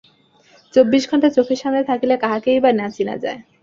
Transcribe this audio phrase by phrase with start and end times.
[0.73, 3.39] চব্বিশ ঘণ্টা চোখের সামনে থাকিলে কাহাকেই বা না চিনা যায়?